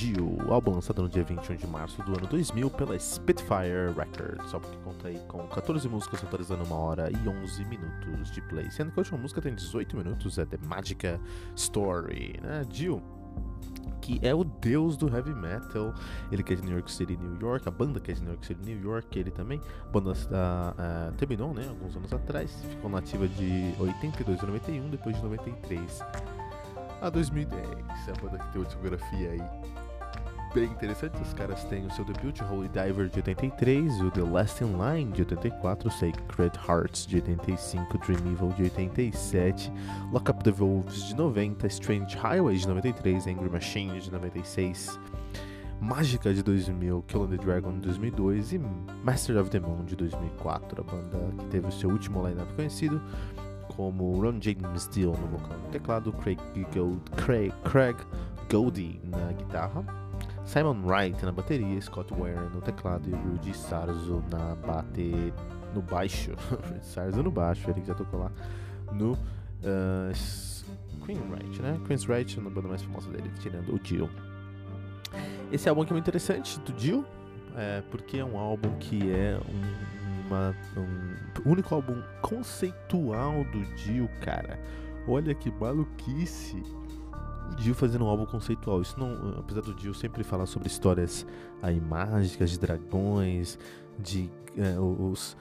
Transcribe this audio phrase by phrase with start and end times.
[0.00, 4.70] Dio, álbum lançado no dia 21 de março do ano 2000 pela Spitfire Records, álbum
[4.70, 8.92] que conta aí com 14 músicas totalizando uma hora e 11 minutos de play, sendo
[8.92, 11.20] que a última música tem 18 minutos, é The Magica
[11.54, 12.64] Story, né?
[12.70, 13.02] Dio,
[14.00, 15.92] que é o deus do heavy metal,
[16.32, 18.30] ele que é de New York City, New York, a banda que é de New
[18.30, 22.64] York City, New York, ele também, a banda uh, uh, terminou, né, alguns anos atrás,
[22.70, 26.00] ficou nativa de 82 a 91, depois de 93
[27.02, 27.68] a 2010.
[27.68, 29.89] É a banda que tem uma discografia aí
[30.54, 31.20] bem interessante.
[31.20, 35.12] Os caras têm o seu debut, Holy Diver de 83, o The Last in Line
[35.12, 39.72] de 84, Sacred Hearts de 85, Dream Evil de 87,
[40.12, 44.98] Lock Up the Wolves de 90, Strange Highways de 93, Angry Machine de 96.
[45.80, 48.60] Mágica de 2000, Kill the Dragon de 2002 e
[49.02, 53.00] Master of the Moon de 2004, a banda que teve o seu último lineup conhecido,
[53.74, 56.38] como Ron James Dio no vocal no teclado, Craig,
[56.74, 57.96] Gold, Craig, Craig
[58.50, 59.99] Goldie na guitarra,
[60.50, 65.32] Simon Wright na bateria, Scott Ware no teclado e Rudy Sarzo na bate
[65.72, 66.32] no baixo.
[66.50, 68.32] Rudy Sarzo no baixo, ele que já tocou lá
[68.90, 71.80] no uh, Queen Wright, né?
[71.86, 74.10] Queen's Wright, na banda mais famosa dele, tirando o Dio.
[75.52, 77.06] Esse álbum aqui é muito interessante do Dio,
[77.56, 84.08] é, porque é um álbum que é um uma, um único álbum conceitual do Dio,
[84.20, 84.58] cara.
[85.06, 86.60] Olha que maluquice.
[87.56, 88.80] Dio fazendo um álbum conceitual.
[88.80, 91.26] Isso não, apesar do Dio sempre falar sobre histórias
[91.62, 93.58] aí mágicas, de dragões,
[93.98, 95.36] de é, os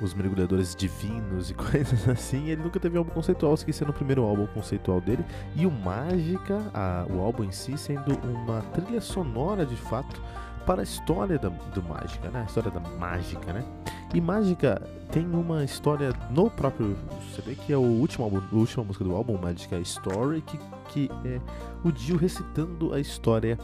[0.00, 4.22] os mergulhadores divinos e coisas assim, ele nunca teve um álbum conceitual, sendo o primeiro
[4.22, 5.24] álbum conceitual dele,
[5.54, 10.20] e o Mágica, a, o álbum em si, sendo uma trilha sonora de fato
[10.66, 12.42] para a história da, do Mágica, né?
[12.42, 13.64] A história da mágica, né?
[14.12, 16.96] E Mágica tem uma história no próprio
[17.34, 21.10] CD, que é o último álbum, a última música do álbum, Mágica Story, que, que
[21.24, 21.40] é
[21.84, 23.58] o Dio recitando a história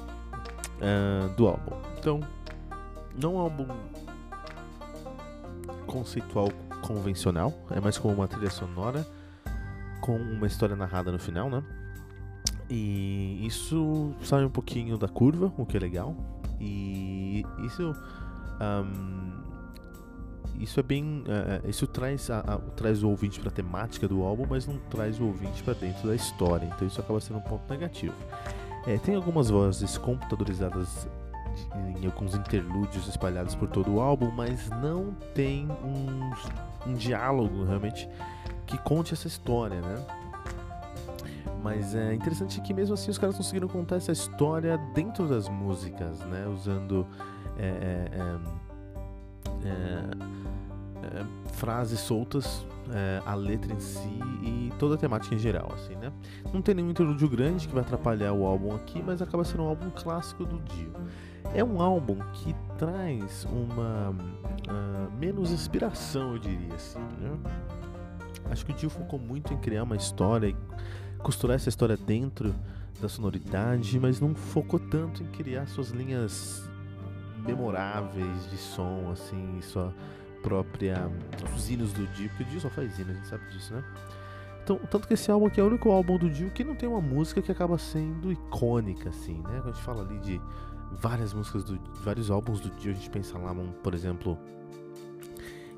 [0.78, 1.76] uh, do álbum.
[1.98, 2.20] Então,
[3.20, 3.66] não é um álbum
[5.86, 6.48] conceitual
[6.82, 9.06] convencional, é mais como uma trilha sonora
[10.00, 11.62] com uma história narrada no final, né?
[12.74, 16.16] E isso sai um pouquinho da curva, o que é legal.
[16.58, 17.94] E isso
[18.62, 19.32] um,
[20.58, 21.24] isso é bem.
[21.26, 24.78] Uh, isso traz, a, a, traz o ouvinte para a temática do álbum, mas não
[24.88, 26.66] traz o ouvinte para dentro da história.
[26.66, 28.14] Então isso acaba sendo um ponto negativo.
[28.86, 31.06] É, tem algumas vozes computadorizadas
[32.00, 38.08] em alguns interlúdios espalhados por todo o álbum, mas não tem um, um diálogo realmente
[38.66, 40.21] que conte essa história, né?
[41.62, 46.18] Mas é interessante que mesmo assim os caras conseguiram contar essa história dentro das músicas,
[46.20, 46.46] né?
[46.48, 47.06] Usando
[47.56, 48.10] é, é,
[49.64, 50.42] é, é
[51.02, 51.24] é,
[51.54, 52.64] frases soltas,
[53.24, 56.12] a letra em si e toda a temática em geral, assim, né?
[56.52, 59.68] Não tem nenhum interlúdio grande que vai atrapalhar o álbum aqui, mas acaba sendo um
[59.68, 60.92] álbum clássico do Dio.
[61.54, 67.38] É um álbum que traz uma uh, menos inspiração, eu diria assim, né?
[68.50, 70.56] Acho que o Dio focou muito em criar uma história e
[71.22, 72.54] costurar essa história dentro
[73.00, 76.68] da sonoridade, mas não focou tanto em criar suas linhas
[77.46, 79.92] memoráveis de som, assim, sua
[80.42, 81.10] própria.
[81.54, 83.84] os hinos do Dio, porque o Dio só faz hinos, a gente sabe disso, né?
[84.62, 86.88] Então, tanto que esse álbum aqui é o único álbum do Dio que não tem
[86.88, 89.60] uma música que acaba sendo icônica, assim, né?
[89.60, 90.40] Quando a gente fala ali de
[90.92, 93.52] várias músicas, do, vários álbuns do Dio, a gente pensa lá,
[93.82, 94.38] por exemplo,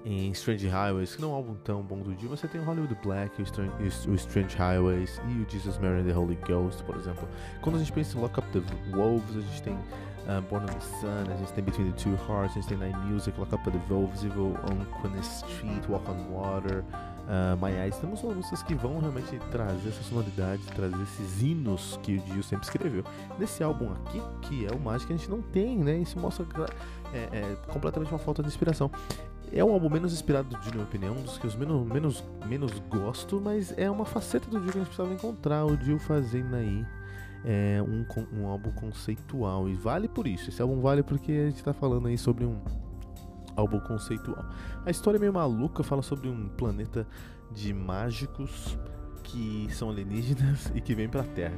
[0.05, 2.61] em Strange Highways, que não é um álbum tão bom do Dio, mas você tem
[2.61, 3.73] o Hollywood Black, o Strange,
[4.07, 7.27] o Strange Highways e o Jesus, Mary and the Holy Ghost, por exemplo.
[7.63, 8.61] Quando a gente pensa em Lock Up the
[8.95, 12.13] Wolves, a gente tem uh, Born on the Sun, a gente tem Between the Two
[12.29, 16.05] Hearts, a gente tem Night Music, Lock Up the Wolves, Evil on Queen Street, Walk
[16.11, 16.85] on Water,
[17.25, 17.97] uh, My Eyes.
[17.97, 22.67] Temos músicas que vão realmente trazer essa sonoridade, trazer esses hinos que o Dio sempre
[22.67, 23.05] escreveu.
[23.39, 25.97] Nesse álbum aqui, que é o Magic, a gente não tem, né?
[25.97, 26.45] Isso mostra
[27.13, 28.91] é, é, completamente uma falta de inspiração.
[29.57, 31.87] É um álbum menos inspirado do Dio, na minha opinião, um dos que eu menos,
[31.87, 35.77] menos, menos gosto, mas é uma faceta do Dio que a gente precisava encontrar o
[35.77, 36.85] Dio fazendo aí
[37.45, 38.05] é, um,
[38.37, 39.69] um álbum conceitual.
[39.69, 42.61] E vale por isso, esse álbum vale porque a gente está falando aí sobre um
[43.55, 44.45] álbum conceitual.
[44.85, 47.07] A história é meio maluca, fala sobre um planeta
[47.53, 48.77] de mágicos
[49.23, 51.57] que são alienígenas e que vêm pra Terra.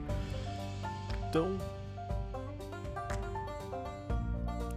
[1.30, 1.56] Então,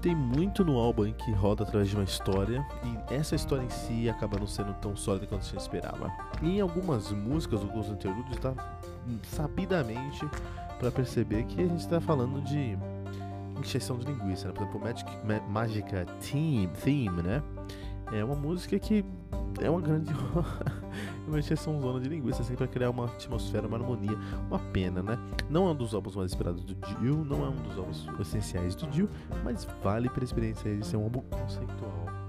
[0.02, 4.10] tem muito no álbum que roda através de uma história e essa história em si
[4.10, 6.12] acaba não sendo tão sólida quanto gente esperava.
[6.42, 8.54] E em algumas músicas, alguns interlúdios, está
[9.24, 10.28] sabidamente
[10.80, 12.78] para perceber que a gente está falando de
[13.60, 14.48] encheção de linguiça.
[14.48, 14.54] Né?
[14.54, 17.44] Por exemplo, Magic, Ma Magica Theme, Theme, né?
[18.12, 19.06] É uma música que
[19.62, 20.12] é uma grande
[21.30, 24.18] uma encheção zona de linguiça assim para criar uma atmosfera, uma harmonia,
[24.48, 25.18] uma pena, né?
[25.50, 28.76] Não é um dos álbuns mais esperados do Dio, não é um dos álbuns essenciais
[28.76, 29.10] do Dio,
[29.44, 32.29] mas vale para a experiência de ser um álbum conceitual